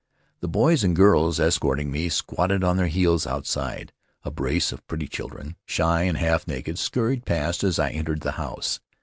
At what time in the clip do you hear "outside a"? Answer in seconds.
3.27-4.31